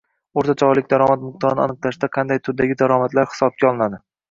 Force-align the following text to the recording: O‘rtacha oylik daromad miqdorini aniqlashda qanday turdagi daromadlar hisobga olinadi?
O‘rtacha 0.41 0.69
oylik 0.71 0.87
daromad 0.93 1.21
miqdorini 1.25 1.63
aniqlashda 1.67 2.11
qanday 2.19 2.43
turdagi 2.49 2.81
daromadlar 2.83 3.33
hisobga 3.37 3.71
olinadi? 3.73 4.05